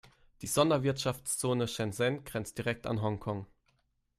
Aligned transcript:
Die 0.41 0.47
Sonderwirtschaftszone 0.47 1.67
Shenzhen 1.67 2.23
grenzt 2.23 2.57
direkt 2.57 2.87
an 2.87 3.03
Hongkong. 3.03 3.45